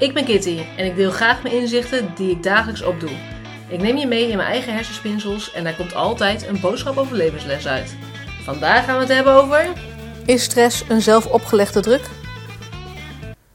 Ik 0.00 0.14
ben 0.14 0.24
Kitty 0.24 0.58
en 0.76 0.84
ik 0.84 0.96
deel 0.96 1.10
graag 1.10 1.42
mijn 1.42 1.54
inzichten 1.54 2.12
die 2.14 2.30
ik 2.30 2.42
dagelijks 2.42 2.82
opdoe. 2.82 3.10
Ik 3.68 3.80
neem 3.80 3.96
je 3.96 4.06
mee 4.06 4.28
in 4.28 4.36
mijn 4.36 4.48
eigen 4.48 4.72
hersenspinsels 4.72 5.52
en 5.52 5.64
daar 5.64 5.76
komt 5.76 5.94
altijd 5.94 6.46
een 6.46 6.60
boodschap 6.60 6.96
over 6.96 7.16
levensles 7.16 7.66
uit. 7.66 7.96
Vandaag 8.44 8.84
gaan 8.84 8.94
we 8.94 9.00
het 9.00 9.12
hebben 9.12 9.32
over... 9.32 9.72
Is 10.26 10.42
stress 10.42 10.84
een 10.88 11.02
zelfopgelegde 11.02 11.80
druk? 11.80 12.10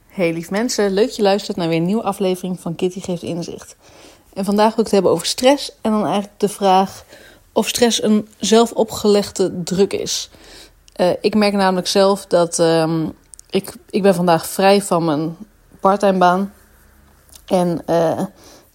Hey 0.08 0.34
lief 0.34 0.50
mensen, 0.50 0.94
leuk 0.94 1.10
je 1.10 1.22
luistert 1.22 1.58
naar 1.58 1.68
weer 1.68 1.78
een 1.78 1.86
nieuwe 1.86 2.04
aflevering 2.04 2.60
van 2.60 2.76
Kitty 2.76 3.00
Geeft 3.00 3.24
Inzicht. 3.24 3.76
En 4.34 4.46
vandaag 4.46 4.70
wil 4.70 4.80
ik 4.80 4.84
het 4.84 4.92
hebben 4.92 5.12
over 5.12 5.26
stress 5.26 5.72
en 5.82 5.92
dan 5.92 6.04
eigenlijk 6.04 6.40
de 6.40 6.50
vraag 6.50 7.04
of 7.52 7.68
stress 7.68 8.04
een 8.04 8.28
zelfopgelegde 8.40 9.64
druk 9.64 9.94
is. 9.94 10.30
Uh, 11.02 11.10
ik 11.22 11.36
merk 11.36 11.54
namelijk 11.54 11.88
zelf 11.88 12.26
dat 12.26 12.60
um, 12.60 13.14
ik, 13.50 13.74
ik 13.90 14.02
ben 14.02 14.16
vandaag 14.16 14.48
vrij 14.48 14.82
van 14.82 15.06
mijn 15.06 15.38
parttime 15.86 16.18
baan. 16.18 16.54
En 17.46 17.82
uh, 17.90 18.22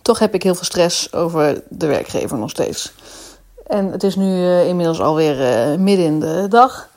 toch 0.02 0.18
heb 0.18 0.34
ik 0.34 0.42
heel 0.42 0.54
veel 0.54 0.64
stress 0.64 1.12
over 1.12 1.62
de 1.68 1.86
werkgever 1.86 2.38
nog 2.38 2.50
steeds. 2.50 2.92
En 3.66 3.92
het 3.92 4.02
is 4.02 4.16
nu 4.16 4.26
uh, 4.26 4.68
inmiddels 4.68 5.00
alweer 5.00 5.40
uh, 5.40 5.78
midden 5.78 6.06
in 6.06 6.20
de 6.20 6.46
dag. 6.48 6.88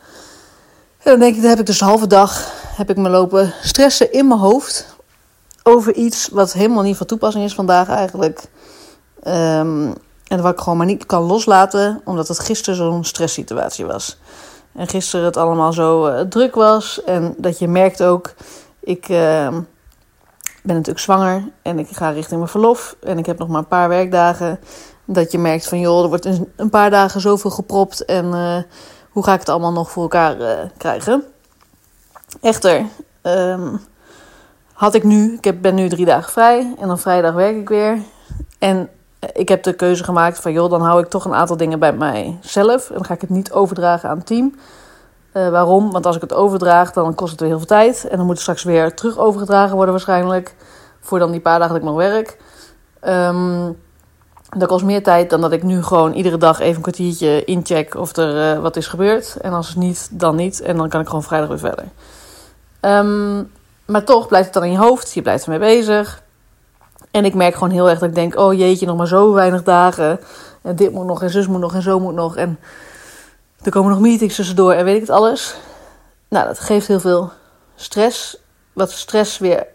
En 0.98 1.12
dan 1.12 1.20
denk 1.20 1.36
ik, 1.36 1.42
dan 1.42 1.50
heb 1.50 1.60
ik 1.60 1.66
dus 1.66 1.80
de 1.80 1.86
halve 1.86 2.08
dag 2.08 2.52
heb 2.76 2.90
ik 2.90 2.98
me 2.98 3.10
lopen 3.10 3.54
stressen 3.62 4.12
in 4.12 4.28
mijn 4.28 4.40
hoofd. 4.40 4.96
Over 5.64 5.94
iets 5.94 6.30
wat 6.32 6.54
helemaal 6.54 6.84
niet 6.84 6.98
van 6.98 7.08
toepassing 7.08 7.44
is 7.44 7.54
vandaag 7.54 7.90
eigenlijk. 7.90 8.42
Um, 9.28 9.94
en 10.28 10.42
wat 10.42 10.52
ik 10.52 10.60
gewoon 10.60 10.78
maar 10.78 10.88
niet 10.88 11.06
kan 11.06 11.22
loslaten, 11.22 12.02
omdat 12.06 12.28
het 12.28 12.40
gisteren 12.40 12.76
zo'n 12.76 13.04
stresssituatie 13.04 13.86
was. 13.86 14.18
En 14.76 14.88
gisteren 14.88 15.26
het 15.26 15.38
allemaal 15.38 15.74
zo 15.74 16.28
druk 16.28 16.56
was. 16.56 17.04
En 17.04 17.34
dat 17.38 17.60
je 17.60 17.68
merkt 17.68 18.04
ook, 18.04 18.34
ik 18.80 19.10
uh, 19.10 19.48
ben 20.64 20.76
natuurlijk 20.76 21.04
zwanger 21.04 21.44
en 21.62 21.80
ik 21.80 21.88
ga 21.90 22.10
richting 22.10 22.40
mijn 22.40 22.52
verlof. 22.52 22.96
En 23.02 23.18
ik 23.18 23.26
heb 23.26 23.38
nog 23.38 23.48
maar 23.48 23.60
een 23.60 23.68
paar 23.68 23.90
werkdagen. 23.90 24.60
Dat 25.06 25.32
je 25.32 25.38
merkt 25.38 25.68
van 25.68 25.80
joh, 25.80 26.04
er 26.04 26.08
wordt 26.08 26.26
een 26.56 26.70
paar 26.70 26.90
dagen 26.90 27.22
zoveel 27.22 27.50
gepropt. 27.50 28.06
En 28.06 28.26
uh, 28.26 28.58
hoe 29.10 29.24
ga 29.24 29.34
ik 29.34 29.40
het 29.40 29.50
allemaal 29.50 29.72
nog 29.72 29.92
voor 29.92 30.04
elkaar 30.04 30.42
uh, 30.42 30.50
krijgen? 30.78 31.24
Echter, 32.42 32.86
um, 33.22 33.80
had 34.74 34.94
ik 34.94 35.04
nu, 35.04 35.34
ik 35.34 35.44
heb, 35.44 35.62
ben 35.62 35.76
nu 35.76 35.90
drie 35.90 36.06
dagen 36.06 36.32
vrij. 36.32 36.76
En 36.80 36.88
dan 36.88 37.00
vrijdag 37.00 37.34
werk 37.34 37.56
ik 37.56 37.70
weer. 37.70 37.98
En 38.60 38.90
ik 39.34 39.50
heb 39.50 39.64
de 39.64 39.74
keuze 39.74 40.04
gemaakt 40.04 40.40
van 40.40 40.52
joh, 40.52 40.70
dan 40.70 40.82
hou 40.82 41.02
ik 41.02 41.10
toch 41.10 41.26
een 41.26 41.34
aantal 41.34 41.58
dingen 41.58 41.80
bij 41.80 41.94
mijzelf. 41.94 42.90
En 42.90 42.96
dan 42.96 43.06
ga 43.06 43.14
ik 43.14 43.22
het 43.22 43.30
niet 43.30 43.52
overdragen 43.52 44.10
aan 44.10 44.18
het 44.18 44.26
team. 44.26 44.56
Uh, 45.34 45.50
waarom? 45.50 45.92
Want 45.92 46.06
als 46.06 46.16
ik 46.16 46.22
het 46.22 46.34
overdraag, 46.34 46.92
dan 46.92 47.16
kost 47.16 47.32
het 47.32 47.40
weer 47.40 47.50
heel 47.50 47.58
veel 47.58 47.68
tijd. 47.68 48.08
En 48.10 48.18
dan 48.18 48.26
moet 48.26 48.34
het 48.34 48.42
straks 48.42 48.64
weer 48.64 48.94
terug 48.94 49.18
overgedragen 49.18 49.76
worden 49.76 49.94
waarschijnlijk. 49.94 50.56
Voor 51.02 51.20
dan 51.20 51.32
die 51.32 51.42
paar 51.42 51.60
dagen 51.60 51.74
dat 51.74 51.84
ik 51.84 51.90
nog 51.90 51.98
werk. 51.98 52.38
Um, 53.08 53.78
dat 54.58 54.68
kost 54.68 54.86
meer 54.86 55.04
tijd 55.04 55.30
dan 55.30 55.42
dat 55.42 55.52
ik 55.52 55.64
nu 55.64 55.84
gewoon 55.84 56.14
iedere 56.14 56.38
dag 56.38 56.60
even 56.60 56.76
een 56.76 56.82
kwartiertje 56.82 57.44
incheck 57.44 57.96
of 57.96 58.16
er 58.16 58.56
uh, 58.56 58.62
wat 58.62 58.76
is 58.76 58.88
gebeurd. 58.88 59.38
En 59.42 59.54
als 59.54 59.68
het 59.68 59.78
niet, 59.78 60.10
dan 60.12 60.36
niet. 60.36 60.62
En 60.62 60.78
dan 60.78 60.90
kan 60.90 61.02
ik 61.02 61.08
gewoon 61.08 61.24
vrijdag 61.24 61.50
weer 61.50 61.60
verder. 61.60 61.86
Um, 62.82 63.52
maar 63.86 64.04
toch 64.04 64.28
blijft 64.28 64.46
het 64.46 64.54
dan 64.54 64.64
in 64.64 64.72
je 64.72 64.78
hoofd. 64.78 65.14
Je 65.14 65.22
blijft 65.22 65.44
ermee 65.44 65.60
bezig. 65.60 66.22
En 67.12 67.26
ik 67.26 67.34
merk 67.34 67.54
gewoon 67.54 67.70
heel 67.70 67.90
erg 67.90 68.00
dat 68.00 68.10
ik 68.10 68.16
denk: 68.16 68.40
oh 68.40 68.54
jeetje, 68.54 68.86
nog 68.86 68.98
maar 68.98 69.08
zo 69.08 69.34
weinig 69.34 69.64
dagen. 69.64 70.20
En 70.62 70.76
dit 70.76 70.92
moet 70.92 71.06
nog, 71.06 71.22
en 71.22 71.30
zus 71.30 71.48
moet 71.48 71.60
nog, 71.60 71.74
en 71.74 71.82
zo 71.82 72.00
moet 72.00 72.14
nog. 72.14 72.36
En 72.36 72.60
er 73.64 73.72
komen 73.72 73.92
nog 73.92 74.00
meetings 74.00 74.36
tussendoor 74.36 74.74
en 74.74 74.86
weet 74.86 74.96
ik 74.96 75.02
het 75.02 75.10
alles. 75.10 75.56
Nou, 76.28 76.48
dat 76.48 76.60
geeft 76.60 76.88
heel 76.88 77.00
veel 77.00 77.32
stress. 77.76 78.38
Wat 78.74 78.92
stress 78.92 79.38
weer 79.38 79.66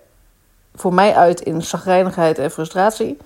voor 0.75 0.95
mij 0.95 1.15
uit 1.15 1.41
in 1.41 1.63
zagrijnigheid 1.63 2.39
en 2.39 2.51
frustratie. 2.51 3.17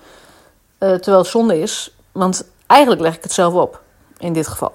Uh, 0.79 0.93
terwijl 0.93 1.17
het 1.17 1.27
zonde 1.27 1.59
is, 1.59 1.95
want 2.11 2.45
eigenlijk 2.67 3.01
leg 3.01 3.15
ik 3.15 3.23
het 3.23 3.31
zelf 3.31 3.53
op 3.53 3.81
in 4.17 4.33
dit 4.33 4.47
geval. 4.47 4.73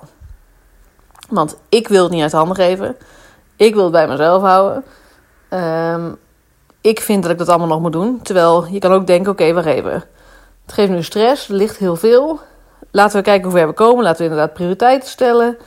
Want 1.28 1.56
ik 1.69 1.88
wil 1.88 2.03
het 2.03 2.12
niet 2.12 2.22
uit 2.22 2.32
handen 2.32 2.56
geven. 2.56 2.97
Ik 3.56 3.75
wil 3.75 3.82
het 3.82 3.93
bij 3.93 4.09
mezelf 4.09 4.43
houden. 4.43 4.84
Um, 5.50 6.19
ik 6.81 7.00
vind 7.00 7.22
dat 7.22 7.32
ik 7.32 7.38
dat 7.38 7.48
allemaal 7.48 7.69
nog 7.69 7.81
moet 7.81 7.93
doen. 7.93 8.22
Terwijl 8.22 8.66
je 8.66 8.78
kan 8.78 8.93
ook 8.93 9.06
denken, 9.06 9.32
oké, 9.32 9.43
okay, 9.43 9.54
wacht 9.54 9.66
even. 9.66 9.93
Het 10.62 10.72
geeft 10.72 10.91
nu 10.91 11.03
stress, 11.03 11.48
er 11.48 11.54
ligt 11.54 11.77
heel 11.77 11.97
veel. 11.97 12.41
Laten 12.91 13.16
we 13.16 13.22
kijken 13.22 13.50
hoe 13.50 13.59
ver 13.59 13.66
we 13.66 13.72
komen. 13.72 14.04
Laten 14.04 14.19
we 14.19 14.31
inderdaad 14.31 14.54
prioriteiten 14.54 15.09
stellen. 15.09 15.59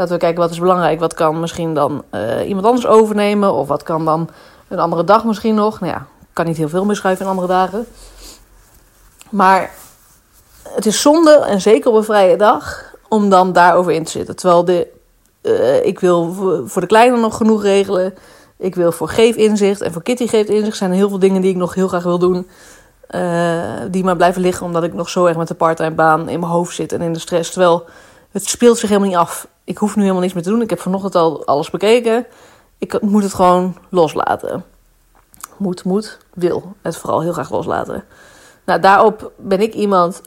Laten 0.00 0.14
we 0.14 0.20
kijken 0.20 0.40
wat 0.40 0.50
is 0.50 0.58
belangrijk. 0.58 1.00
Wat 1.00 1.14
kan 1.14 1.40
misschien 1.40 1.74
dan 1.74 2.04
uh, 2.14 2.48
iemand 2.48 2.66
anders 2.66 2.86
overnemen. 2.86 3.54
Of 3.54 3.68
wat 3.68 3.82
kan 3.82 4.04
dan 4.04 4.28
een 4.68 4.78
andere 4.78 5.04
dag 5.04 5.24
misschien 5.24 5.54
nog. 5.54 5.80
Nou 5.80 5.92
ja, 5.92 6.06
kan 6.32 6.46
niet 6.46 6.56
heel 6.56 6.68
veel 6.68 6.84
meer 6.84 6.96
schuiven 6.96 7.24
in 7.24 7.30
andere 7.30 7.46
dagen. 7.48 7.86
Maar 9.30 9.70
het 10.68 10.86
is 10.86 11.00
zonde, 11.00 11.30
en 11.30 11.60
zeker 11.60 11.90
op 11.90 11.96
een 11.96 12.04
vrije 12.04 12.36
dag, 12.36 12.94
om 13.08 13.28
dan 13.28 13.52
daarover 13.52 13.92
in 13.92 14.04
te 14.04 14.10
zitten. 14.10 14.36
Terwijl 14.36 14.64
de, 14.64 14.86
uh, 15.42 15.86
ik 15.86 16.00
wil 16.00 16.34
voor 16.66 16.80
de 16.80 16.86
kleine 16.86 17.16
nog 17.16 17.36
genoeg 17.36 17.62
regelen. 17.62 18.14
Ik 18.58 18.74
wil 18.74 18.92
voor 18.92 19.08
Geef 19.08 19.36
Inzicht 19.36 19.80
en 19.80 19.92
voor 19.92 20.02
Kitty 20.02 20.26
Geeft 20.26 20.48
Inzicht 20.48 20.76
zijn 20.76 20.90
er 20.90 20.96
heel 20.96 21.08
veel 21.08 21.18
dingen 21.18 21.42
die 21.42 21.50
ik 21.50 21.56
nog 21.56 21.74
heel 21.74 21.88
graag 21.88 22.02
wil 22.02 22.18
doen. 22.18 22.48
Uh, 23.10 23.62
die 23.90 24.04
maar 24.04 24.16
blijven 24.16 24.42
liggen 24.42 24.66
omdat 24.66 24.82
ik 24.82 24.94
nog 24.94 25.08
zo 25.08 25.26
erg 25.26 25.36
met 25.36 25.48
de 25.48 25.54
parttime 25.54 25.90
baan 25.90 26.28
in 26.28 26.40
mijn 26.40 26.52
hoofd 26.52 26.74
zit 26.74 26.92
en 26.92 27.00
in 27.00 27.12
de 27.12 27.18
stress. 27.18 27.50
Terwijl 27.50 27.84
het 28.30 28.48
speelt 28.48 28.78
zich 28.78 28.88
helemaal 28.88 29.08
niet 29.08 29.18
af. 29.18 29.46
Ik 29.70 29.78
hoef 29.78 29.96
nu 29.96 30.02
helemaal 30.02 30.22
niks 30.22 30.34
meer 30.34 30.42
te 30.42 30.50
doen. 30.50 30.62
Ik 30.62 30.70
heb 30.70 30.80
vanochtend 30.80 31.14
al 31.14 31.46
alles 31.46 31.70
bekeken. 31.70 32.26
Ik 32.78 33.00
moet 33.00 33.22
het 33.22 33.34
gewoon 33.34 33.76
loslaten. 33.88 34.64
Moet, 35.56 35.84
moet, 35.84 36.18
wil 36.34 36.74
het 36.82 36.96
vooral 36.96 37.20
heel 37.20 37.32
graag 37.32 37.50
loslaten. 37.50 38.04
Nou, 38.64 38.80
daarop 38.80 39.32
ben 39.36 39.60
ik 39.60 39.74
iemand. 39.74 40.22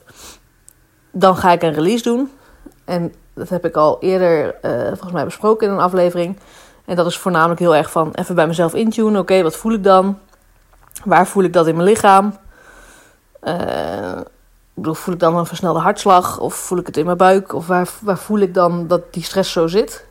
Dan 1.12 1.38
ga 1.38 1.52
ik 1.52 1.62
een 1.62 1.74
release 1.74 2.04
doen. 2.04 2.31
En 2.86 3.14
dat 3.34 3.50
heb 3.50 3.66
ik 3.66 3.76
al 3.76 3.98
eerder 4.00 4.56
uh, 4.62 4.88
volgens 4.88 5.12
mij 5.12 5.26
besproken 5.26 5.68
in 5.68 5.74
een 5.74 5.80
aflevering. 5.80 6.40
En 6.86 6.96
dat 6.96 7.06
is 7.06 7.18
voornamelijk 7.18 7.60
heel 7.60 7.75
erg 7.75 7.92
van 7.92 8.12
even 8.14 8.36
bij 8.36 8.48
mezelf 8.48 8.74
intunen. 8.74 9.22
Oké, 9.22 9.42
wat 9.42 9.56
voel 9.56 9.74
ik 9.74 9.84
dan? 9.84 10.20
Waar 11.04 11.28
voel 11.28 11.44
ik 11.44 11.54
dat 11.54 11.68
in 11.68 11.75
mijn 11.75 11.88
lichaam? 11.88 12.38
Ik 13.44 14.28
bedoel, 14.74 14.94
voel 14.94 15.14
ik 15.14 15.20
dan 15.20 15.36
een 15.36 15.46
versnelde 15.46 15.80
hartslag? 15.80 16.40
Of 16.40 16.54
voel 16.54 16.78
ik 16.78 16.86
het 16.86 16.98
in 16.98 17.06
mijn 17.06 17.18
buik? 17.18 17.54
Of 17.54 17.68
waar, 17.68 17.90
waar 18.02 18.18
voel 18.18 18.40
ik 18.40 18.54
dan 18.54 18.88
dat 18.88 19.14
die 19.14 19.24
stress 19.24 19.52
zo 19.52 19.68
zit? 19.68 20.06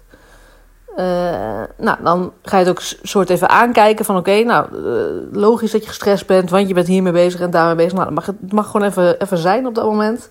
Uh, 0.97 1.63
nou, 1.77 2.03
dan 2.03 2.33
ga 2.43 2.59
je 2.59 2.65
het 2.65 2.73
ook 2.73 2.83
soort 3.03 3.31
even 3.31 3.49
aankijken 3.49 4.05
van... 4.05 4.17
oké, 4.17 4.43
nou, 4.43 4.67
uh, 4.73 5.41
logisch 5.41 5.71
dat 5.71 5.83
je 5.83 5.89
gestrest 5.89 6.27
bent... 6.27 6.51
want 6.51 6.69
je 6.69 6.75
bent 6.75 6.87
hiermee 6.87 7.13
bezig 7.13 7.41
en 7.41 7.51
daarmee 7.51 7.75
bezig. 7.75 7.93
Nou, 7.93 8.13
mag, 8.13 8.27
het 8.27 8.53
mag 8.53 8.71
gewoon 8.71 8.87
even, 8.87 9.21
even 9.21 9.39
zijn 9.39 9.67
op 9.67 9.75
dat 9.75 9.85
moment. 9.85 10.31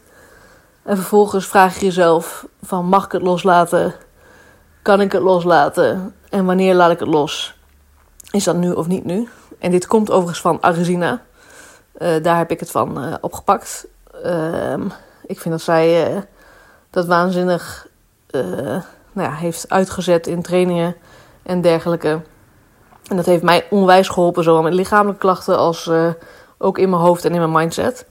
En 0.84 0.96
vervolgens 0.96 1.48
vraag 1.48 1.80
je 1.80 1.86
jezelf 1.86 2.46
van... 2.62 2.86
mag 2.86 3.06
ik 3.06 3.12
het 3.12 3.22
loslaten? 3.22 3.94
Kan 4.82 5.02
ik 5.02 5.12
het 5.12 5.22
loslaten? 5.22 6.16
En 6.30 6.46
wanneer 6.46 6.76
laat 6.76 6.92
ik 6.92 7.00
het 7.00 7.08
los? 7.08 7.56
Is 8.32 8.44
dat 8.44 8.56
nu 8.56 8.72
of 8.72 8.88
niet 8.88 9.06
nu? 9.06 9.30
En 9.60 9.72
dit 9.72 9.88
komt 9.88 10.12
overigens 10.12 10.42
van 10.42 10.58
Arizina. 10.62 11.22
Uh, 11.98 12.24
daar 12.24 12.38
heb 12.38 12.52
ik 12.52 12.60
het 12.60 12.72
van 12.72 13.18
opgepakt. 13.22 13.88
Uh, 14.26 14.74
ik 15.26 15.40
vind 15.40 15.54
dat 15.54 15.62
zij 15.62 16.24
dat 16.90 17.06
waanzinnig 17.06 17.88
nou 18.32 19.30
ja, 19.30 19.32
heeft 19.32 19.70
uitgezet 19.70 20.28
in 20.28 20.42
trainingen 20.42 20.96
en 21.44 21.62
dergelijke. 21.62 22.22
En 23.08 23.16
dat 23.16 23.26
heeft 23.26 23.44
mij 23.44 23.68
onwijs 23.70 24.08
geholpen, 24.08 24.44
zowel 24.44 24.62
met 24.62 24.74
lichamelijke 24.74 25.20
klachten 25.20 25.58
als 25.58 25.90
ook 26.58 26.78
in 26.78 26.90
mijn 26.90 27.02
hoofd 27.02 27.26
en 27.26 27.34
in 27.34 27.40
mijn 27.40 27.52
mindset. 27.52 28.06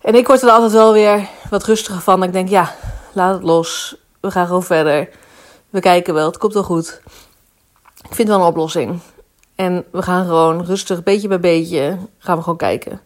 En 0.00 0.14
ik 0.14 0.26
word 0.26 0.42
er 0.42 0.50
altijd 0.50 0.72
wel 0.72 0.92
weer 0.92 1.28
wat 1.50 1.64
rustiger 1.64 2.00
van. 2.00 2.22
Ik 2.22 2.32
denk, 2.32 2.48
ja, 2.48 2.74
laat 3.12 3.34
het 3.34 3.42
los. 3.42 3.96
We 4.20 4.30
gaan 4.30 4.46
gewoon 4.46 4.62
verder. 4.62 5.08
We 5.70 5.80
kijken 5.80 6.14
wel, 6.14 6.26
het 6.26 6.38
komt 6.38 6.54
wel 6.54 6.62
goed. 6.62 7.00
Ik 8.08 8.14
vind 8.14 8.28
wel 8.28 8.38
een 8.38 8.46
oplossing. 8.46 9.00
En 9.54 9.84
we 9.92 10.02
gaan 10.02 10.24
gewoon 10.26 10.64
rustig, 10.64 11.02
beetje 11.02 11.28
bij 11.28 11.40
beetje, 11.40 11.98
gaan 12.18 12.36
we 12.36 12.42
gewoon 12.42 12.58
kijken. 12.58 13.00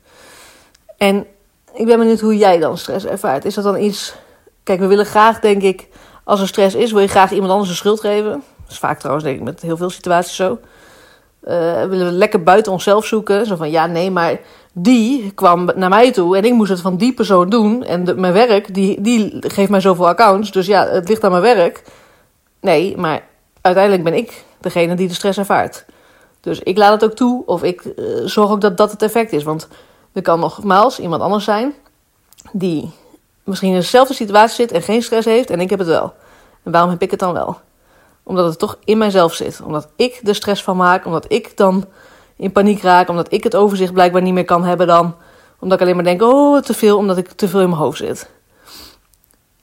En 0.97 1.27
ik 1.81 1.87
ben 1.87 1.99
benieuwd 1.99 2.21
hoe 2.21 2.37
jij 2.37 2.59
dan 2.59 2.79
stress 2.79 3.07
ervaart. 3.07 3.45
Is 3.45 3.55
dat 3.55 3.65
dan 3.65 3.81
iets... 3.81 4.15
Kijk, 4.63 4.81
we 4.81 4.87
willen 4.87 5.07
graag, 5.07 5.41
denk 5.41 5.63
ik, 5.63 5.89
als 6.25 6.41
er 6.41 6.49
stress 6.49 6.75
is, 6.75 6.93
wil 6.93 7.01
je 7.01 7.09
graag 7.09 7.31
iemand 7.31 7.53
anders 7.53 7.71
de 7.71 7.77
schuld 7.77 8.01
geven. 8.01 8.31
Dat 8.31 8.71
is 8.71 8.79
vaak 8.79 8.99
trouwens, 8.99 9.25
denk 9.25 9.39
ik, 9.39 9.45
met 9.45 9.61
heel 9.61 9.77
veel 9.77 9.91
situaties 9.91 10.37
zo. 10.37 10.59
Uh, 11.45 11.85
willen 11.85 12.07
we 12.07 12.13
lekker 12.13 12.43
buiten 12.43 12.73
onszelf 12.73 13.05
zoeken. 13.07 13.47
Zo 13.47 13.57
van, 13.57 13.71
ja, 13.71 13.87
nee, 13.87 14.11
maar 14.11 14.41
die 14.73 15.33
kwam 15.35 15.71
naar 15.75 15.89
mij 15.89 16.13
toe 16.13 16.37
en 16.37 16.45
ik 16.45 16.53
moest 16.53 16.71
het 16.71 16.81
van 16.81 16.97
die 16.97 17.15
persoon 17.15 17.49
doen. 17.49 17.85
En 17.85 18.21
mijn 18.21 18.33
werk, 18.33 18.75
die, 18.75 19.01
die 19.01 19.37
geeft 19.41 19.71
mij 19.71 19.81
zoveel 19.81 20.09
accounts. 20.09 20.53
Dus 20.53 20.67
ja, 20.67 20.87
het 20.87 21.09
ligt 21.09 21.25
aan 21.25 21.31
mijn 21.31 21.43
werk. 21.43 21.83
Nee, 22.61 22.97
maar 22.97 23.23
uiteindelijk 23.61 24.05
ben 24.05 24.15
ik 24.15 24.45
degene 24.61 24.95
die 24.95 25.09
de 25.09 25.15
stress 25.15 25.39
ervaart. 25.39 25.85
Dus 26.41 26.61
ik 26.61 26.79
laat 26.79 26.93
het 26.93 27.11
ook 27.11 27.17
toe 27.17 27.43
of 27.47 27.63
ik 27.63 27.85
uh, 27.85 27.93
zorg 28.25 28.51
ook 28.51 28.61
dat 28.61 28.77
dat 28.77 28.91
het 28.91 29.03
effect 29.03 29.33
is. 29.33 29.43
Want 29.43 29.69
er 30.13 30.23
kan 30.23 30.41
nogmaals 30.41 30.99
iemand 30.99 31.23
anders 31.23 31.45
zijn 31.45 31.75
die 32.53 32.91
misschien 33.45 33.71
in 33.71 33.77
dezelfde 33.77 34.15
situatie 34.15 34.55
zit 34.55 34.73
en 34.73 34.83
geen 34.83 35.03
stress 35.03 35.27
heeft 35.27 35.51
en 35.51 35.61
ik 35.61 35.71
heb 35.71 35.79
het 35.79 35.89
wel. 35.89 36.13
En 36.63 36.73
waarom 36.73 36.91
heb 36.91 37.03
ik 37.03 37.11
het 37.11 37.21
dan 37.21 37.33
wel? 37.33 37.59
Omdat 38.23 38.47
het 38.47 38.59
toch 38.59 38.79
in 38.85 38.99
mijzelf 38.99 39.35
zit. 39.35 39.61
Omdat 39.65 39.89
ik 39.97 40.21
de 40.23 40.35
stress 40.35 40.63
van 40.63 40.77
maak. 40.77 41.07
Omdat 41.07 41.25
ik 41.29 41.57
dan 41.57 41.85
in 42.37 42.53
paniek 42.53 42.83
raak 42.83 43.09
omdat 43.09 43.33
ik 43.33 43.43
het 43.43 43.57
overzicht 43.57 43.93
blijkbaar 43.93 44.23
niet 44.23 44.35
meer 44.35 44.45
kan 44.45 44.65
hebben 44.65 44.87
dan. 44.87 45.15
Omdat 45.59 45.79
ik 45.79 45.85
alleen 45.85 45.95
maar 45.95 46.05
denk, 46.05 46.23
oh, 46.23 46.61
te 46.61 46.75
veel, 46.75 46.97
omdat 46.97 47.17
ik 47.17 47.29
te 47.29 47.49
veel 47.49 47.61
in 47.61 47.69
mijn 47.69 47.81
hoofd 47.81 47.99
zit. 47.99 48.31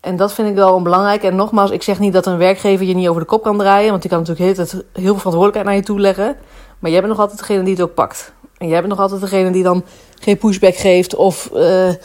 En 0.01 0.15
dat 0.15 0.33
vind 0.33 0.49
ik 0.49 0.55
wel 0.55 0.81
belangrijk. 0.81 1.23
En 1.23 1.35
nogmaals, 1.35 1.71
ik 1.71 1.83
zeg 1.83 1.99
niet 1.99 2.13
dat 2.13 2.25
een 2.25 2.38
werkgever 2.38 2.85
je 2.85 2.94
niet 2.94 3.07
over 3.07 3.21
de 3.21 3.27
kop 3.27 3.44
kan 3.44 3.57
draaien. 3.57 3.89
Want 3.89 4.01
die 4.01 4.11
kan 4.11 4.19
natuurlijk 4.19 4.57
heel, 4.57 4.65
heel 4.65 4.83
veel 4.83 5.15
verantwoordelijkheid 5.15 5.65
naar 5.65 5.75
je 5.75 5.81
toe 5.81 5.99
leggen. 5.99 6.38
Maar 6.79 6.91
jij 6.91 6.99
bent 6.99 7.11
nog 7.11 7.21
altijd 7.21 7.39
degene 7.39 7.63
die 7.63 7.73
het 7.73 7.81
ook 7.81 7.94
pakt. 7.94 8.33
En 8.57 8.68
jij 8.68 8.77
bent 8.77 8.89
nog 8.89 9.00
altijd 9.00 9.21
degene 9.21 9.51
die 9.51 9.63
dan 9.63 9.83
geen 10.19 10.38
pushback 10.38 10.75
geeft. 10.75 11.15
Of 11.15 11.50
uh, 11.54 11.59
nou 11.59 11.98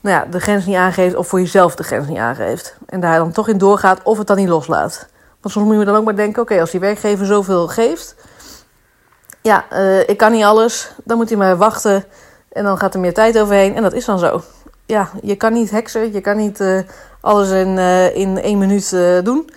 ja, 0.00 0.24
de 0.24 0.40
grens 0.40 0.66
niet 0.66 0.76
aangeeft. 0.76 1.16
Of 1.16 1.28
voor 1.28 1.40
jezelf 1.40 1.74
de 1.74 1.82
grens 1.82 2.08
niet 2.08 2.18
aangeeft. 2.18 2.76
En 2.86 3.00
daar 3.00 3.18
dan 3.18 3.32
toch 3.32 3.48
in 3.48 3.58
doorgaat 3.58 4.02
of 4.02 4.18
het 4.18 4.26
dan 4.26 4.36
niet 4.36 4.48
loslaat. 4.48 5.06
Want 5.40 5.54
soms 5.54 5.66
moet 5.66 5.78
je 5.78 5.84
dan 5.84 5.96
ook 5.96 6.04
maar 6.04 6.16
denken: 6.16 6.42
oké, 6.42 6.60
als 6.60 6.70
die 6.70 6.80
werkgever 6.80 7.26
zoveel 7.26 7.68
geeft. 7.68 8.14
Ja, 9.42 9.64
uh, 9.72 10.08
ik 10.08 10.16
kan 10.16 10.32
niet 10.32 10.44
alles. 10.44 10.90
Dan 11.04 11.16
moet 11.16 11.28
hij 11.28 11.38
maar 11.38 11.56
wachten. 11.56 12.04
En 12.52 12.64
dan 12.64 12.78
gaat 12.78 12.94
er 12.94 13.00
meer 13.00 13.14
tijd 13.14 13.38
overheen. 13.38 13.74
En 13.74 13.82
dat 13.82 13.92
is 13.92 14.04
dan 14.04 14.18
zo. 14.18 14.42
Ja, 14.86 15.10
je 15.22 15.36
kan 15.36 15.52
niet 15.52 15.70
heksen. 15.70 16.12
Je 16.12 16.20
kan 16.20 16.36
niet 16.36 16.60
uh, 16.60 16.80
alles 17.20 17.50
in, 17.50 17.78
in 18.14 18.40
één 18.40 18.58
minuut 18.58 18.90
doen. 19.24 19.50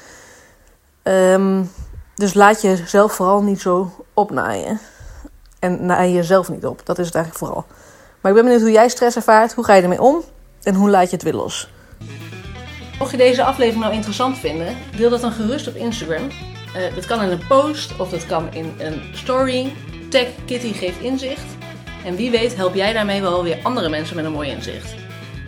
Um, 1.04 1.72
dus 2.16 2.34
laat 2.34 2.62
jezelf 2.62 3.14
vooral 3.14 3.42
niet 3.42 3.62
zo 3.62 3.92
opnaaien. 4.14 4.80
En 5.68 5.86
naai 5.86 6.14
jezelf 6.14 6.50
niet 6.50 6.66
op. 6.66 6.86
Dat 6.86 7.00
is 7.00 7.06
het 7.06 7.16
eigenlijk 7.16 7.46
vooral. 7.46 7.66
Maar 8.22 8.32
ik 8.32 8.38
ben 8.38 8.46
benieuwd 8.46 8.62
hoe 8.62 8.72
jij 8.72 8.90
stress 8.90 9.16
ervaart. 9.16 9.54
Hoe 9.54 9.66
ga 9.66 9.74
je 9.74 9.82
ermee 9.82 10.02
om? 10.02 10.24
En 10.64 10.76
hoe 10.76 10.90
laat 10.90 11.10
je 11.10 11.16
het 11.16 11.24
weer 11.24 11.34
los? 11.34 11.70
Mocht 13.00 13.12
je 13.12 13.18
deze 13.18 13.44
aflevering 13.44 13.84
nou 13.84 13.94
interessant 13.94 14.38
vinden, 14.38 14.76
deel 14.98 15.10
dat 15.10 15.22
dan 15.22 15.32
gerust 15.32 15.68
op 15.68 15.76
Instagram. 15.76 16.28
Uh, 16.28 16.34
dat 16.96 17.06
kan 17.06 17.22
in 17.22 17.30
een 17.30 17.48
post 17.48 18.00
of 18.00 18.10
dat 18.10 18.26
kan 18.26 18.54
in 18.54 18.74
een 18.78 19.02
story. 19.14 19.74
Tag 20.10 20.26
Kitty 20.46 20.74
geeft 20.74 21.00
inzicht. 21.00 21.46
En 22.06 22.16
wie 22.16 22.32
weet 22.32 22.56
help 22.56 22.76
jij 22.76 22.94
daarmee 22.94 23.22
wel 23.22 23.44
weer 23.44 23.60
andere 23.64 23.90
mensen 23.90 24.16
met 24.16 24.26
een 24.26 24.32
mooi 24.32 24.50
inzicht. 24.50 24.96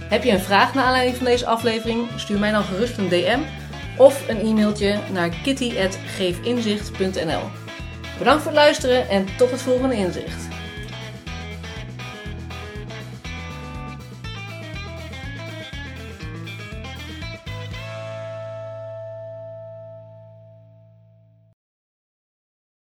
Heb 0.10 0.24
je 0.24 0.32
een 0.32 0.40
vraag 0.40 0.74
naar 0.74 0.86
aanleiding 0.86 1.18
van 1.18 1.26
deze 1.26 1.46
aflevering? 1.46 2.08
Stuur 2.16 2.40
mij 2.40 2.52
dan 2.52 2.64
gerust 2.64 2.98
een 2.98 3.10
DM 3.10 3.40
of 3.98 4.30
een 4.30 4.40
e-mailtje 4.40 5.00
naar 5.12 5.30
kitty.geefinzicht.nl. 5.30 7.59
Bedankt 8.20 8.44
voor 8.44 8.52
het 8.52 8.62
luisteren 8.62 9.10
en 9.10 9.26
tot 9.38 9.52
het 9.52 9.62
volgende 9.62 9.96
inzicht. 9.96 10.59